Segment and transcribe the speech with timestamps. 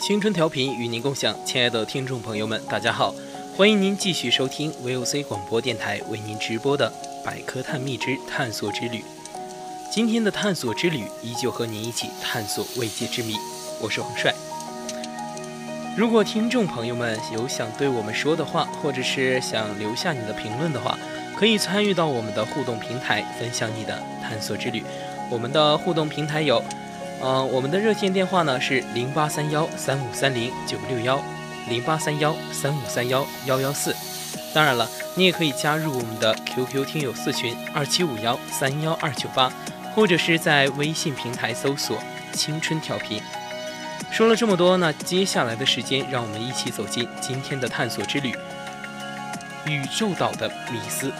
[0.00, 3.14] 青春调频与您共享，亲爱的听众朋友们，大家好，
[3.54, 6.90] 欢迎您继续收听 VOC 广播电台为您直播的
[7.24, 8.98] 《百科探秘之探索之旅》。
[9.92, 13.34] 今天的探索之旅依旧和您一起探索未解之谜，
[13.78, 14.34] 我是王帅。
[15.98, 20.98] 如果听众朋友们有想对我们说的话，或者是想留下你的评论的话，
[21.36, 24.82] 可以参与到我们的互动平台，分享你的探索之旅。
[25.30, 26.64] 我们的互动平台有。
[27.20, 31.22] 呃，我们的热线电话呢是零八三幺三五三零九六幺，
[31.68, 33.94] 零八三幺三五三幺幺幺四。
[34.54, 39.52] 当然了，你也可以加入我们的 QQ 听友四群二七五幺三幺二九八，
[39.94, 41.98] 或者是在微信平台搜索
[42.32, 43.22] “青春调频”。
[44.10, 48.34] 说了这么多，那接下来的时间，让我们一起走进今天的探索之旅——
[49.68, 51.12] 宇宙岛的迷思。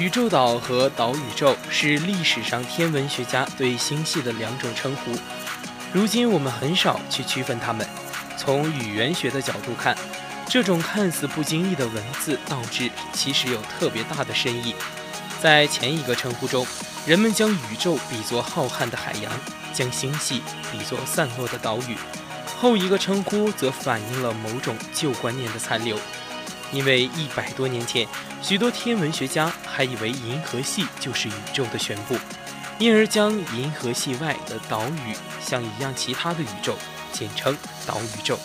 [0.00, 5.12] 宇宙岛和岛宇宙是历史上天文学家对星系的两种称呼。
[5.92, 7.86] 如今我们很少去区分它们。
[8.34, 9.94] 从语言学的角度看，
[10.48, 14.74] 这种看似不经意的文字倒置，其实有特别大的深意。
[15.42, 16.66] 在前一个称呼中，
[17.04, 19.30] 人们将宇宙比作浩瀚的海洋，
[19.74, 20.40] 将星系
[20.72, 21.94] 比作散落的岛屿；
[22.58, 25.98] 后一个称呼则反映了某种旧观念的残留。
[26.72, 28.06] 因为一百多年前，
[28.42, 32.16] 许多天文学家还以为银河系就是宇宙的全部，
[32.78, 35.14] 因而将银河系外的岛屿
[35.44, 36.74] 像一样其他的宇宙，
[37.12, 38.38] 简称岛宇宙。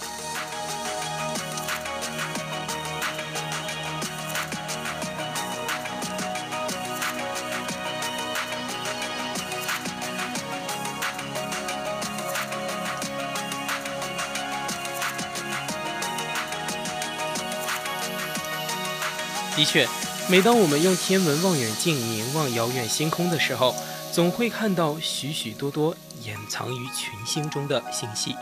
[19.56, 19.88] 的确，
[20.28, 23.74] 每当我们用天文望远镜凝望遥远星空的时候，
[24.12, 28.36] 总会看到许许多多掩藏于群星中的星系。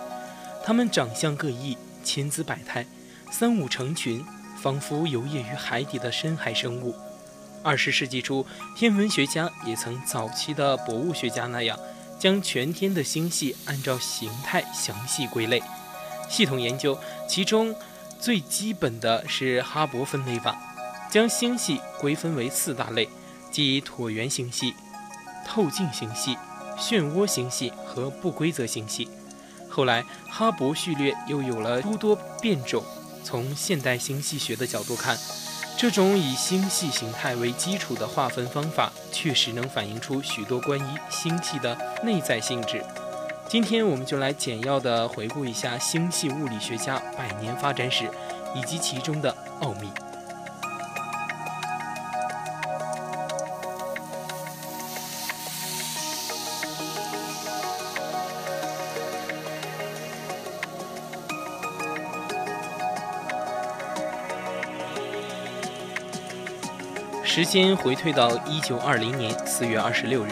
[0.66, 2.84] 它们长相各异，千姿百态，
[3.32, 4.26] 三五成群，
[4.60, 6.96] 仿佛游曳于海底的深海生物。
[7.62, 8.44] 二十世纪初，
[8.76, 11.78] 天文学家也曾早期的博物学家那样，
[12.18, 15.62] 将全天的星系按照形态详细归类、
[16.28, 16.98] 系统研究。
[17.30, 17.76] 其中
[18.20, 20.58] 最基本的是哈勃分类法。
[21.14, 23.08] 将星系归分为四大类，
[23.52, 24.74] 即椭圆星系、
[25.46, 26.36] 透镜星系、
[26.76, 29.08] 漩涡星系和不规则星系。
[29.70, 32.84] 后来，哈勃序列又有了诸多变种。
[33.24, 35.16] 从现代星系学的角度看，
[35.78, 42.84] 这种以星系形态为基础的划分方法，确实能反映出许多关于星系的内在性质。
[43.48, 48.10] 今天，我们就来简要的回顾一下星系物理学家百年发展史，
[48.56, 49.30] 以及其中的
[49.62, 49.88] 奥秘。
[67.36, 70.30] 时间回退到一九二零年四月二十六日，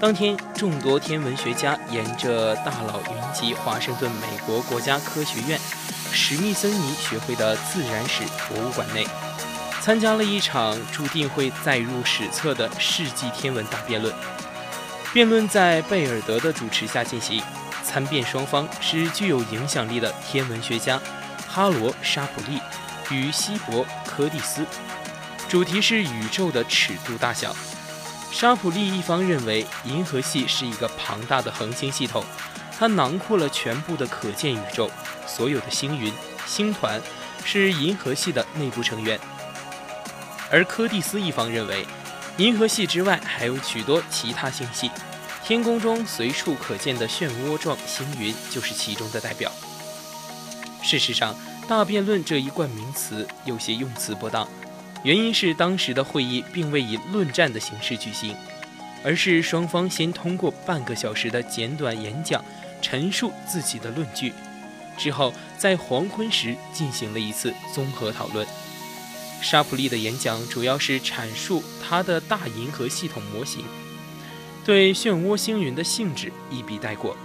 [0.00, 5.56] 当天，众多天文学家沿着大佬云集华盛顿美国国家科学院
[6.10, 9.06] 史密森尼学会的自然史博物馆内，
[9.80, 14.12] 参加了一场注定会载入史册的世纪天文大辩论。
[15.12, 17.40] 辩论在贝尔德的主持下进行，
[17.84, 21.00] 参辩双方是具有影响力的天文学家
[21.46, 22.58] 哈罗·沙普利
[23.12, 24.66] 与希伯·柯蒂斯。
[25.52, 27.54] 主题是宇宙的尺度大小。
[28.30, 32.24] 沙普利一方认为，银河系是一个庞大的恒星系统，
[32.78, 34.90] 它囊括了全部的可见宇宙，
[35.26, 36.10] 所有的星云、
[36.46, 36.98] 星团
[37.44, 39.20] 是银河系的内部成员。
[40.50, 41.86] 而柯蒂斯一方认为，
[42.38, 44.90] 银河系之外还有许多其他星系，
[45.44, 49.52] 天空中随处可见的漩涡状星云就是其中的代表。
[50.82, 51.36] 事实上，
[51.68, 54.48] 大辩论这一冠名词有些用词不当。
[55.04, 58.36] 原因是当时的会议并未以论战的形式举行，
[59.04, 62.44] 而是双方先通过半个小时的简短演讲，
[62.80, 64.32] 陈述自己的论据，
[64.96, 68.46] 之后在黄昏时进行了一次综合讨论。
[69.40, 73.64] 沙普利的演讲主要是阐述他的大银河系统模型，
[74.64, 77.16] 对漩涡星云的性质一笔带过。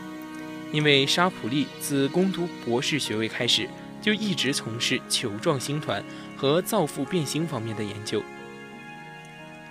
[0.73, 3.69] 因为沙普利自攻读博士学位开始，
[4.01, 6.03] 就一直从事球状星团
[6.37, 8.23] 和造父变星方面的研究。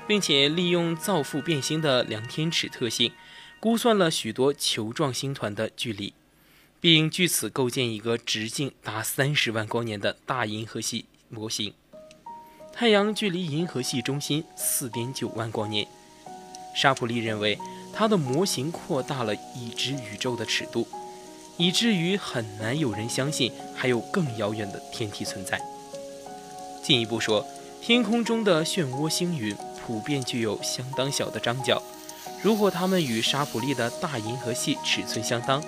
[0.09, 3.13] 并且利用造父变星的量天尺特性，
[3.59, 6.15] 估算了许多球状星团的距离，
[6.81, 11.75] 并据此构建一个直径达三十万光年的大银河系模型。
[12.73, 15.87] 太阳距离银河系中心四点九万光年。
[16.77, 17.59] 沙普利认为，
[17.93, 20.87] 他的模型扩大了已知宇宙的尺度，
[21.57, 25.61] 以至于很难有人相信还有更遥远的天体存在。
[26.87, 27.45] 进一步说，
[27.83, 29.53] 天空中的漩涡星云。
[29.85, 31.83] 普遍具有相当小的张角，
[32.43, 35.61] 如果它们与沙普利的大银河系尺寸相当，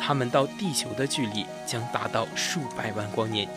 [0.00, 3.48] 它们到地球的距离将达到数百万光年。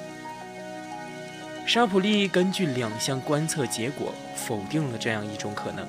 [1.65, 5.87] 沙普利根据两项观测结果否定了这样一种可能：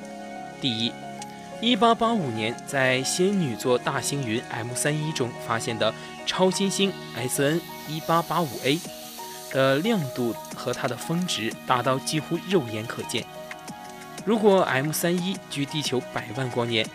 [0.62, 0.92] 第一
[1.60, 5.92] ，1885年在仙女座大星云 M31 中发现的
[6.24, 8.78] 超新星 SN 1885A
[9.52, 13.24] 的亮度和它的峰值达到几乎肉眼可见。
[14.24, 16.88] 如果 M 三一距地球百万光年，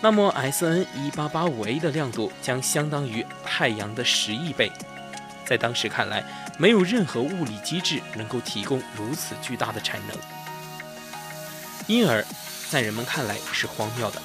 [0.00, 4.70] 那么 SN 一八八五 A 的亮度将相当于太阳的十亿倍。
[5.46, 6.24] 在当时看来，
[6.58, 10.16] 没有任何物理机制能够提供如此巨大的产能，
[11.86, 12.24] 因而，
[12.70, 14.22] 在人们看来是荒谬的。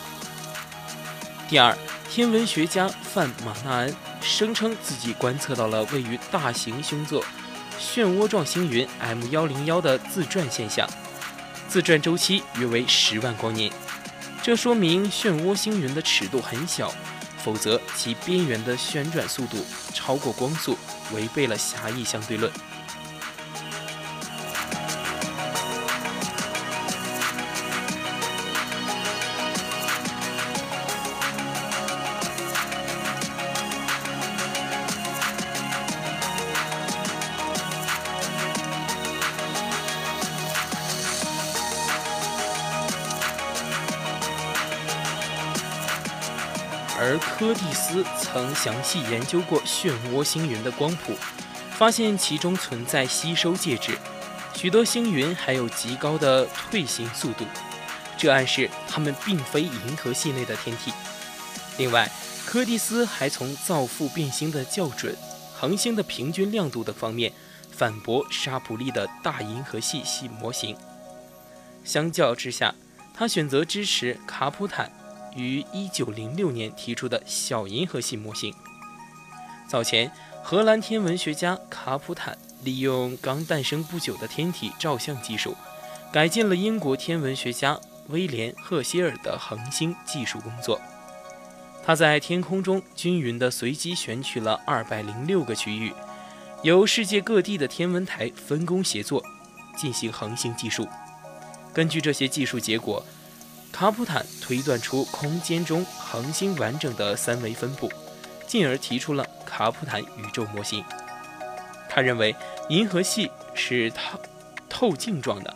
[1.49, 1.77] 第二，
[2.09, 7.23] 天文学家范马纳恩声称自己观测到了位于大型星座
[7.79, 10.87] 漩涡状星云 M 幺零幺的自转现象。
[11.69, 13.71] 自转周期约为十万光年，
[14.43, 16.93] 这说明漩涡星云的尺度很小，
[17.43, 20.77] 否则其边缘的旋转速度超过光速，
[21.13, 22.51] 违背了狭义相对论。
[47.01, 51.13] 而柯蒂斯曾详细研究过漩涡星云的光谱，
[51.71, 53.97] 发现其中存在吸收介质，
[54.53, 57.45] 许多星云还有极高的退行速度，
[58.17, 60.91] 这暗示它们并非银河系内的天体。
[61.77, 62.11] 另外，
[62.45, 65.15] 柯蒂斯还从造父变星的校准、
[65.55, 67.31] 恒星的平均亮度等方面
[67.71, 70.75] 反驳沙普利的大银河系系模型。
[71.85, 72.75] 相较之下，
[73.13, 74.91] 他选择支持卡普坦。
[75.35, 78.53] 于1906年提出的小银河系模型。
[79.67, 80.11] 早前，
[80.43, 85.55] 荷兰天文学家卡普坦利用刚诞生不久的天体照相技术，
[86.11, 90.81] 改进了英国天文学家威廉·赫歇尔的恒星技术工作。
[91.85, 95.93] 他在天空中均匀地随机选取了206个区域，
[96.63, 99.23] 由世界各地的天文台分工协作，
[99.77, 100.87] 进行恒星计数。
[101.73, 103.05] 根据这些技术结果。
[103.71, 107.89] 卡普坦推断出空间中恒星完整的三维分布，
[108.45, 110.83] 进而提出了卡普坦宇宙模型。
[111.87, 112.35] 他认为
[112.69, 114.19] 银河系是透
[114.67, 115.55] 透镜状的，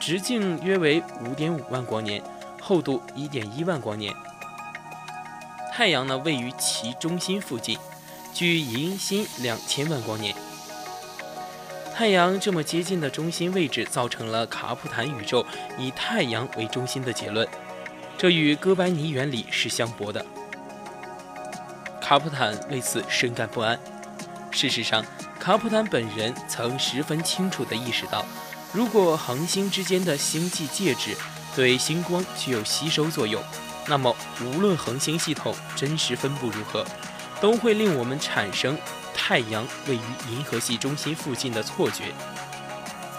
[0.00, 2.22] 直径约为五点五万光年，
[2.60, 4.12] 厚度一点一万光年。
[5.72, 7.78] 太阳呢位于其中心附近，
[8.34, 10.34] 距银心两千万光年。
[12.00, 15.44] 太阳这么接近的中心位置，造成了卡普坦宇宙
[15.78, 17.46] 以太阳为中心的结论，
[18.16, 20.24] 这与哥白尼原理是相悖的。
[22.00, 23.78] 卡普坦为此深感不安。
[24.50, 25.04] 事实上，
[25.38, 28.24] 卡普坦本人曾十分清楚地意识到，
[28.72, 31.14] 如果恒星之间的星际介质
[31.54, 33.42] 对星光具有吸收作用，
[33.86, 36.82] 那么无论恒星系统真实分布如何，
[37.42, 38.74] 都会令我们产生。
[39.14, 40.00] 太阳位于
[40.30, 42.12] 银河系中心附近的错觉。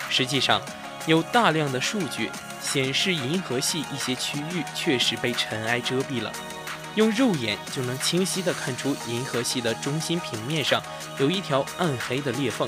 [0.09, 0.61] 实际上，
[1.05, 2.29] 有大量的数据
[2.61, 6.31] 显示，银河系一些区域确实被尘埃遮蔽了。
[6.95, 10.81] 用肉眼就能清晰地看出，银河系的中心平面上
[11.17, 12.67] 有一条暗黑的裂缝。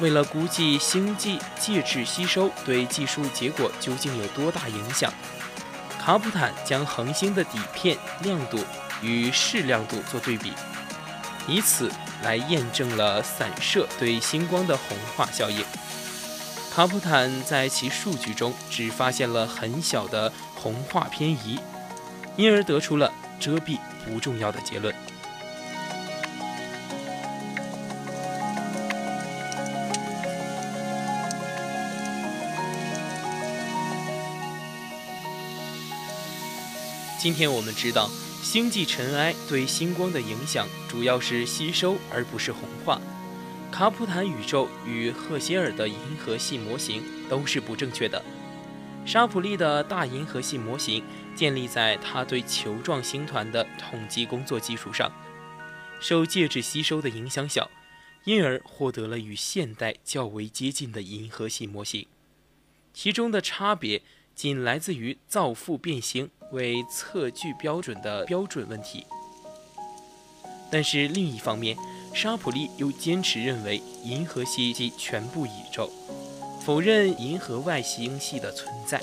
[0.00, 5.12] 为了估计星际介质吸收对计数结果究竟有多大影响，
[6.00, 8.58] 卡普坦将恒星的底片亮度
[9.00, 10.52] 与视亮度做对比，
[11.46, 11.90] 以此。
[12.22, 15.62] 来验证了散射对星光的红化效应。
[16.74, 21.60] 卡普坦在其数据中只发现了很小的红化偏移，
[22.36, 24.94] 因而得出了遮蔽不重要的结论。
[37.18, 38.10] 今天我们知道，
[38.44, 43.00] 星际尘埃对星光的影响主要是吸收，而不是红化。
[43.72, 48.22] 卡普坦宇宙与赫歇尔的银河系模型都是不正确的。
[49.06, 51.02] 沙普利的大银河系模型
[51.34, 55.10] 建立在他对球状星团的统计工作基础上，
[55.98, 57.70] 受介质吸收的影响小，
[58.24, 62.06] 因而获得了与现代较为接近的银河系模型。
[62.92, 64.02] 其中的差别
[64.34, 69.04] 仅来自于造父变星为测距标准的标准问题。
[70.70, 71.76] 但是另一方面，
[72.14, 75.90] 沙普利又坚持认为银河系及全部宇宙，
[76.64, 79.00] 否认银河外星系的存在。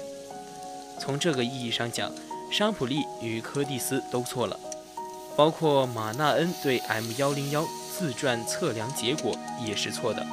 [1.00, 2.12] 从这个意义上讲，
[2.52, 4.60] 沙普利与柯蒂斯都错了，
[5.38, 7.66] 包括马纳恩对 M 幺零幺
[7.98, 10.26] 自转测量结果也是错的。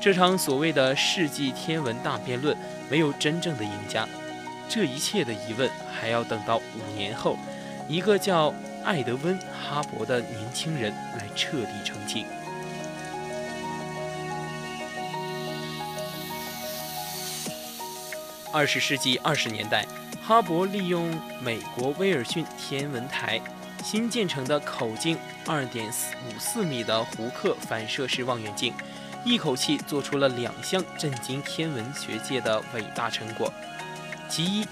[0.00, 2.56] 这场所谓的世纪天文大辩论
[2.90, 4.06] 没有真正的赢家，
[4.68, 7.38] 这一切的疑问还要等到五年后，
[7.88, 8.54] 一个叫。
[8.84, 12.26] 艾德温·哈勃的年轻人来彻底澄清。
[18.52, 19.86] 二十世纪二十年代，
[20.22, 23.40] 哈勃利用美国威尔逊天文台
[23.82, 25.16] 新建成的口径
[25.46, 28.74] 二点四五四米的胡克反射式望远镜，
[29.24, 33.50] 一口气做出了两项震惊天文学界的伟大成果。
[34.28, 34.66] 其一，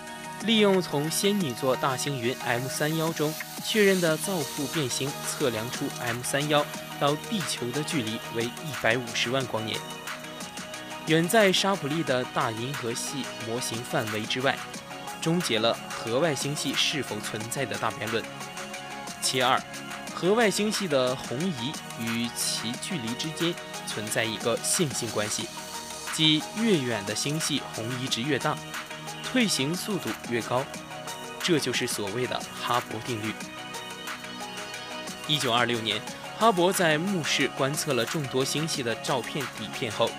[0.44, 3.32] 利用从仙女座大星云 M 三幺中
[3.64, 6.66] 确认的造父变星，测量出 M 三幺
[6.98, 8.50] 到地球的距离为一
[8.82, 9.78] 百五十万光年，
[11.06, 14.58] 远在沙普利的大银河系模型范围之外，
[15.20, 18.24] 终结了河外星系是否存在的大辩论。
[19.20, 19.62] 其二，
[20.12, 23.54] 河外星系的红移与其距离之间
[23.86, 25.48] 存在一个线性关系，
[26.12, 28.56] 即越远的星系红移值越大。
[29.32, 30.62] 退行速度越高，
[31.42, 33.32] 这就是所谓的哈勃定律。
[35.26, 35.98] 一九二六年，
[36.38, 40.10] 哈勃在目视观测了众多星系的照片底片后，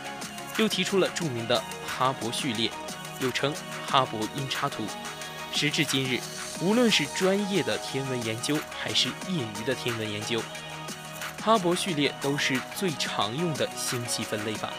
[0.58, 2.72] 又提出了著名的哈勃序列，
[3.20, 3.54] 又称
[3.86, 4.84] 哈勃音叉图。
[5.54, 6.20] 时至今日，
[6.60, 10.42] 无论是专业的天文研究还是业余的天文研究，
[11.40, 14.74] 哈勃序列都是最常用的星系分类法。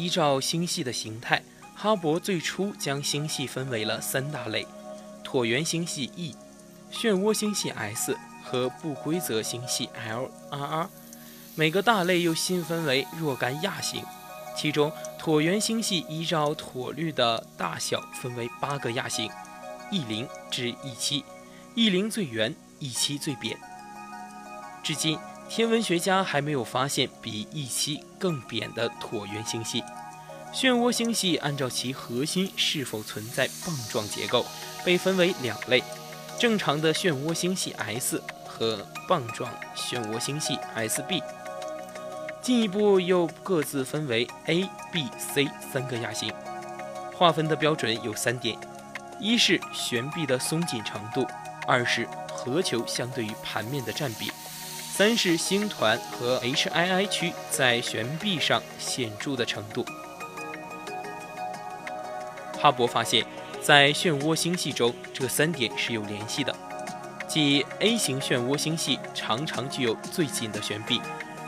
[0.00, 1.42] 依照星系的形态，
[1.76, 4.66] 哈勃最初将星系分为了三大类：
[5.22, 6.34] 椭圆星系 E、
[6.90, 10.88] 漩涡星系 S 和不规则星系 L-RR。
[11.54, 14.02] 每个大类又细分为若干亚型，
[14.56, 14.90] 其中
[15.20, 19.30] 椭圆星系依照椭率的大小分为八个亚型
[19.90, 21.22] ：E 零至 E 七
[21.74, 23.58] ，E 零最圆，E 七最扁。
[24.82, 25.18] 至今。
[25.52, 29.82] 天文学家还没有发现比 E 七更扁的椭圆星系。
[30.54, 34.46] 漩涡星系按照其核心是否存在棒状结构，
[34.84, 35.82] 被分为两类：
[36.38, 41.20] 正常的漩涡星系 S 和棒状漩涡星系 SB。
[42.40, 46.32] 进一步又各自分为 A、B、C 三个亚型。
[47.12, 48.56] 划分的标准有三点：
[49.18, 51.24] 一是悬臂的松紧程度；
[51.66, 54.30] 二是核球相对于盘面的占比。
[55.00, 59.82] 三是星团和 HII 区在悬臂上显著的程度。
[62.60, 63.24] 哈勃发现，
[63.62, 66.54] 在漩涡星系中，这三点是有联系的，
[67.26, 71.00] 即 A 型漩涡星系常常具有最紧的悬臂，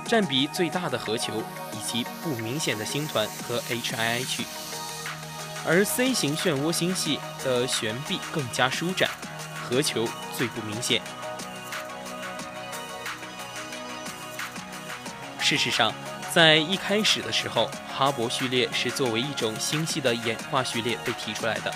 [0.07, 1.35] 占比最大的核球，
[1.75, 4.45] 以及不明显的星团和 HII 区；
[5.67, 9.11] 而 C 型漩涡星系的悬臂更加舒展，
[9.63, 11.03] 核球最不明显。
[15.53, 15.93] 事实上，
[16.33, 21.71] 在一开始的时候，哈勃序列是作为一种星系的演化序列被提出来的。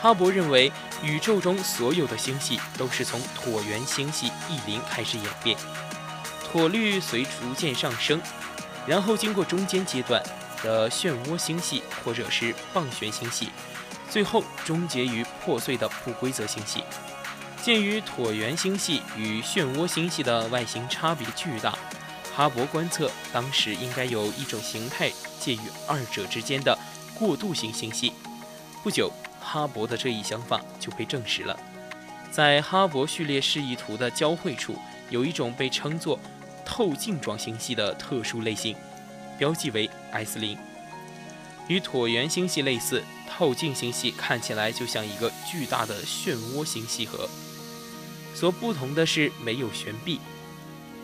[0.00, 5.54] 哈勃认为，宇宙中所有的星系都是从椭圆星系 E 零开始演变，
[6.50, 8.18] 椭率随逐渐上升，
[8.86, 10.22] 然后经过中间阶段
[10.62, 13.50] 的漩涡星系或者是棒旋星系，
[14.08, 16.82] 最后终结于破碎的不规则星系。
[17.60, 21.74] 鉴于椭圆星系与漩涡星系的外形差别巨大，
[22.36, 26.76] 哈勃观测当时应该有一种形态介于二者之间的
[27.16, 28.12] 过渡型星系。
[28.82, 31.56] 不久，哈勃的这一想法就被证实了。
[32.32, 34.76] 在哈勃序列示意图的交汇处，
[35.10, 36.18] 有一种被称作
[36.64, 38.74] 透镜状星系的特殊类型，
[39.38, 40.58] 标记为 S 零。
[41.68, 47.28] 与椭圆星系类似，透镜星系看起来就像一个巨大的漩涡星系核。
[48.34, 50.18] 所不同的是，没有悬臂。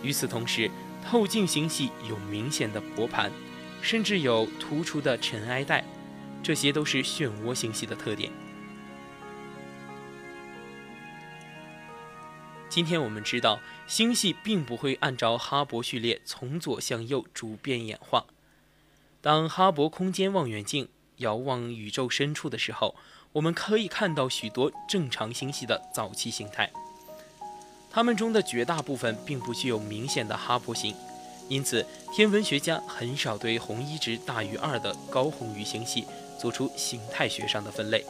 [0.03, 0.71] 与此同时，
[1.05, 3.31] 透镜星系有明显的薄盘，
[3.83, 5.85] 甚至有突出的尘埃带，
[6.43, 8.31] 这些都是漩涡星系的特点。
[12.69, 18.27] 今天我们知道，星系并不会按照哈勃序列从左向右逐变演化。
[19.21, 22.95] 当哈勃空间望远镜遥望宇宙深处的时候，
[23.33, 26.71] 我们可以看到许多正常星系的早期形态。
[27.93, 30.95] 它们中的绝大部分并不具有明显的哈勃型，
[31.49, 36.07] 因此天文学家很少对红移值大于二的高红移星系
[36.39, 38.05] 做出形态学上的分类。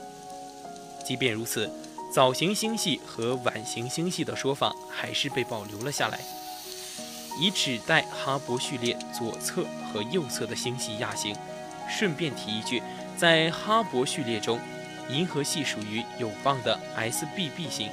[1.02, 1.70] 即便如此，
[2.12, 6.20] 早型星系和晚型星系的说法还是被保留了下来，
[7.40, 11.34] 以指代哈勃序列左侧和右侧的星系亚型。
[11.88, 12.82] 顺便提一句，
[13.16, 14.60] 在哈勃序列中，
[15.08, 17.88] 银河系属于有棒的 SBB 型。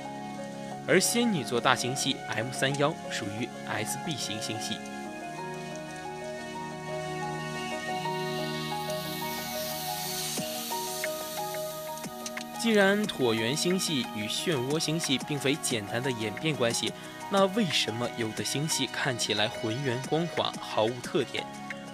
[0.88, 4.78] 而仙女座大星系 M 三幺属于 SB 型星系。
[12.60, 16.92] 既然椭圆星系与漩涡星系并非简单的演变关系，
[17.30, 21.46] 那为什么有的星系看起来浑圆光滑、毫无特点，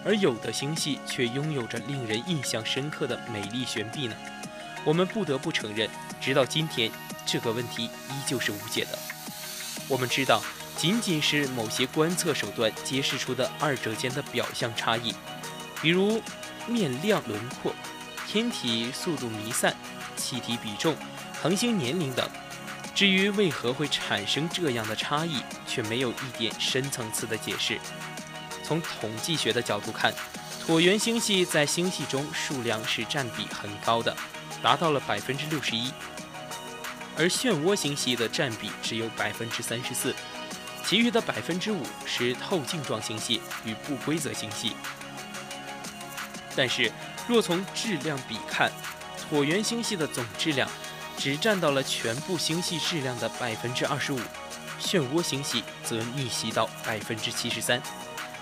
[0.05, 4.15] 而有的星系却拥有着令人印象深刻的美丽悬臂呢？
[4.85, 5.89] 我们不得不承认，
[6.21, 6.89] 直到今天。
[7.25, 8.99] 这个问题依旧是无解的。
[9.87, 10.41] 我们知道，
[10.77, 15.13] 仅仅是某些观测手段揭示出的二者间的表象差异，
[15.81, 16.21] 比如
[16.67, 17.73] 面量轮廓、
[18.27, 19.75] 天体速度弥散、
[20.15, 20.95] 气体比重、
[21.41, 22.27] 恒星年龄等。
[22.95, 27.79] 至于为何会产生这样的差异，却没有一点深层次的解释。
[28.63, 30.13] 从统计学的角度看，
[30.65, 34.15] 椭圆星系在星系中数量是占比很高的，
[34.61, 35.91] 达到了百分之六十一。
[37.17, 40.13] 而漩涡星系的占比只有百分之三十四，
[40.85, 44.75] 其余的百分之五是透镜状星系与不规则星系。
[46.55, 46.91] 但是，
[47.27, 48.71] 若从质量比看，
[49.17, 50.69] 椭圆星系的总质量
[51.17, 54.19] 只占到了全部星系质量的百分之二十五，
[54.81, 57.81] 漩涡星系则逆袭到百分之七十三，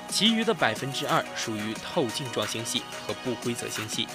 [0.10, 4.08] 其余的百分之二属于透镜状星系和不规则星系。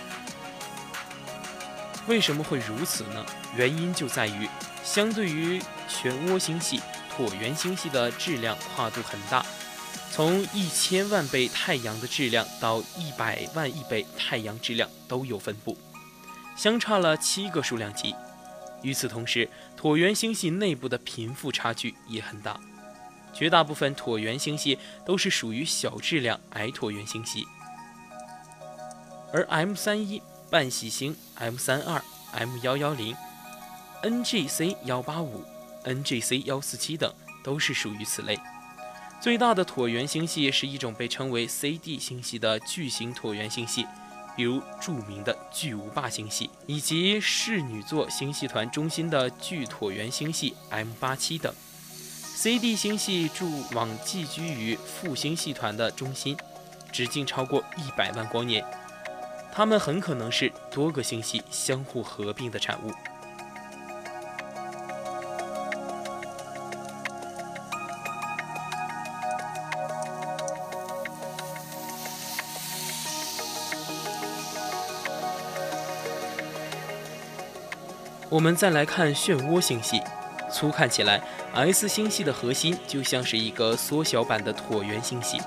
[2.08, 3.26] 为什么会如此呢？
[3.56, 4.48] 原因就在于，
[4.84, 9.44] 相对于漩涡星系，椭圆星系的质量跨度很大，
[10.12, 15.76] 从一千万倍太阳的质量到一百万亿倍太阳质量都有分布，
[16.56, 18.14] 相差了七个数量级。
[18.82, 22.60] 与此同时，椭圆星系内部的贫富差距也很大，
[23.32, 27.44] 绝大部分椭圆星系都是属于小质量矮椭圆星系，
[29.32, 30.22] 而 M 三一。
[30.50, 33.16] 半喜星 M 三二、M 幺幺零、
[34.02, 35.44] NGC 幺八五、
[35.84, 38.38] NGC 幺四七等都是属于此类。
[39.20, 43.86] 最大的椭圆星系是一种被称为 CD 星系的巨型椭圆星系，
[44.36, 51.52] 比如著名的巨无霸星系，以及侍女座星系团中心的巨椭圆星系 M 八七等。
[52.36, 56.36] CD 星系驻往寄居于副星系团的中心，
[56.92, 58.62] 直径超过一百万光年。
[59.56, 62.92] 它们很可能是多个星系相互合并的产物。
[78.28, 80.02] 我们再来看漩涡星系，
[80.52, 81.22] 粗看起来
[81.54, 85.40] ，S 星系的核心就像是一个缩小版的椭圆星系，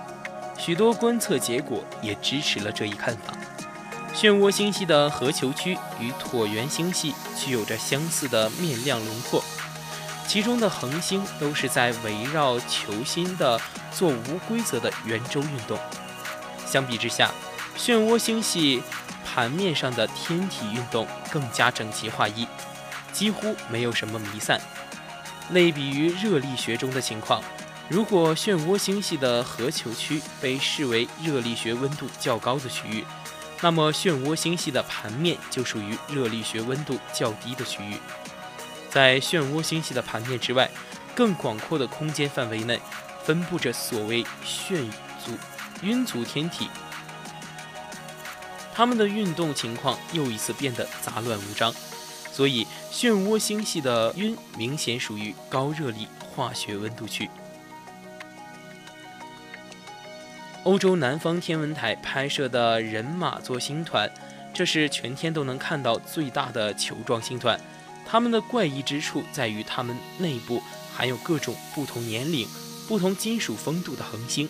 [0.57, 3.38] 许多观测结果也支持了这一看法。
[4.15, 9.41] 漩涡星系的核球区与椭圆星系具有着相似的面亮轮廓，
[10.27, 13.59] 其中的恒星都是在围绕球心的
[13.93, 15.79] 做无规则的圆周运动。
[16.65, 17.31] 相比之下，
[17.77, 18.83] 漩涡星系
[19.23, 22.45] 盘面上的天体运动更加整齐划一，
[23.13, 24.59] 几乎没有什么弥散。
[25.51, 27.41] 类比于热力学中的情况，
[27.87, 33.05] 如果漩涡星系的核球区被视为热力学温度较高的区域。
[33.61, 37.97] 那么，漩涡星系的盘面就属于热力学温度较低的区域。
[38.89, 40.69] 在漩涡星系的盘面之外，
[41.13, 42.79] 更广阔的空间范围内，
[43.25, 44.89] 分布着所谓漩
[45.23, 45.31] 族
[45.81, 46.69] 晕族天体。
[48.73, 51.73] 它们的运动情况又一次变得杂乱无章，
[52.31, 57.29] 所以漩涡星系的晕明显属于高热力化学温度区。
[60.65, 64.11] 欧洲南方天文台拍摄的人马座星团，
[64.53, 67.59] 这是全天都能看到最大的球状星团。
[68.05, 70.61] 它们的怪异之处在于，它们内部
[70.93, 72.45] 含有各种不同年龄、
[72.89, 74.49] 不同金属风度的恒星，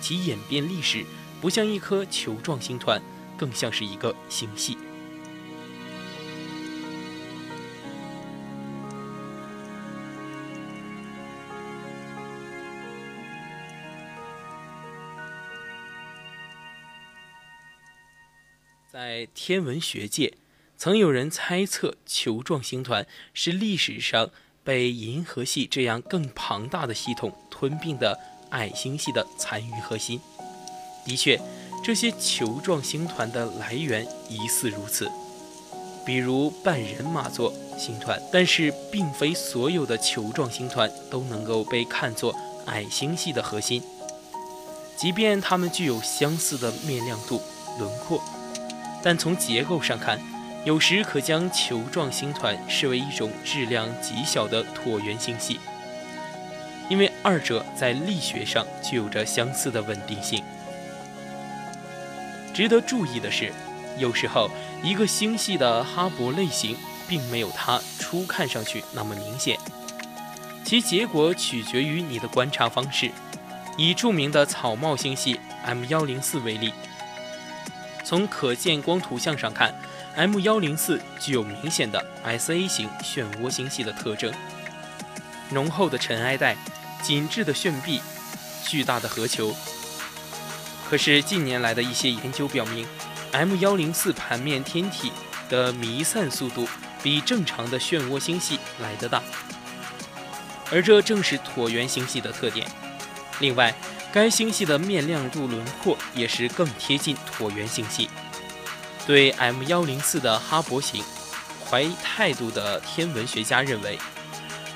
[0.00, 1.04] 其演变历史
[1.40, 3.00] 不像一颗球状星团，
[3.38, 4.76] 更像是一个星系。
[19.46, 20.32] 天文学界，
[20.78, 24.30] 曾有人猜测球状星团是历史上
[24.64, 28.18] 被银河系这样更庞大的系统吞并的
[28.52, 30.18] 矮星系的残余核心。
[31.04, 31.38] 的确，
[31.84, 35.10] 这些球状星团的来源疑似如此，
[36.06, 38.18] 比如半人马座星团。
[38.32, 43.82] 但是，并非所有的球状星团都能够被看作矮星系的核心，
[44.96, 47.42] 即便它们具有相似的面亮度、
[47.78, 48.24] 轮廓。
[49.04, 50.18] 但从结构上看，
[50.64, 55.60] 有时可将球状星团视为一种质量极小的椭圆星系，
[56.88, 60.42] 因为二者在力学上具有着相似的稳定性。
[62.54, 63.52] 值得注意的是，
[63.98, 64.50] 有时候
[64.82, 66.74] 一个星系的哈勃类型
[67.06, 69.58] 并没有它初看上去那么明显，
[70.64, 73.10] 其结果取决于你的观察方式。
[73.76, 76.72] 以著名的草帽星系 M 幺零四为例。
[78.04, 79.74] 从可见光图像上看
[80.14, 84.32] ，M 幺零四具有明显的 SA 型漩涡星系的特征：
[85.50, 86.54] 浓厚的尘埃带、
[87.02, 88.02] 紧致的旋臂、
[88.62, 89.56] 巨大的核球。
[90.88, 92.86] 可是近年来的一些研究表明
[93.32, 95.10] ，M 幺零四盘面天体
[95.48, 96.68] 的弥散速度
[97.02, 99.22] 比正常的漩涡星系来得大，
[100.70, 102.66] 而这正是椭圆星系的特点。
[103.40, 103.74] 另外，
[104.14, 108.08] 该星系的面亮度轮廓也是更贴近椭圆星系。
[109.04, 111.02] 对 M 幺零四的哈勃型
[111.68, 113.98] 怀态度的天文学家认为，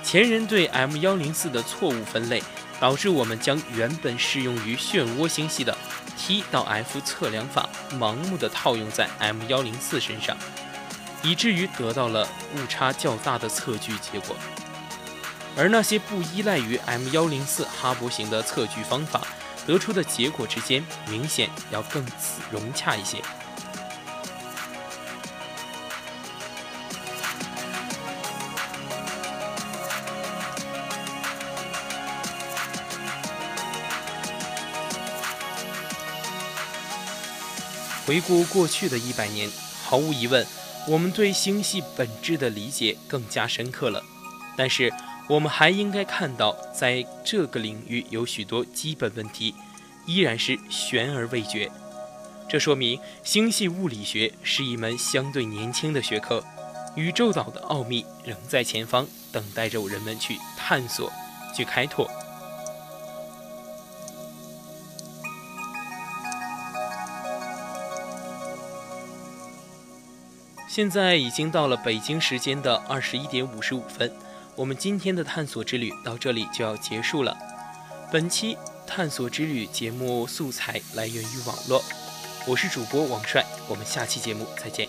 [0.03, 2.43] 前人对 M 幺零四的错误分类，
[2.81, 5.79] 导致我们将原本适用于漩涡星系的
[6.19, 10.37] T 到 F 测量法盲目的套用在 M 幺零四身上，
[11.23, 14.35] 以至于得到了误差较大的测距结果。
[15.59, 19.27] 而那些不依赖于 M 幺零四哈勃型的测距方法
[19.67, 22.07] 得出的结果之间，明显要更
[22.53, 23.19] 融洽一些。
[38.07, 39.51] 回顾过去的一百年，
[39.85, 40.47] 毫无疑问，
[40.87, 44.01] 我们对星系本质的理解更加深刻了。
[44.57, 44.91] 但是，
[45.29, 49.55] 我们还应该看到，在这个领域有许多基本问题
[50.07, 51.71] 依然是悬而未决。
[52.49, 56.43] 这说明星系物理学是一门相对年轻的学科，
[56.97, 61.13] 宇宙岛的奥秘仍在前方等待着人们去探索、
[61.55, 62.09] 去开拓。
[70.67, 74.11] 现在已经到了北京时间的二十一点五十五分。
[74.59, 77.39] 我们今天的探索之旅到这里就要结束了。
[78.11, 81.81] 本期探索之旅节目素材来源于网络，
[82.45, 84.88] 我是主播王帅，我们下期节目再见。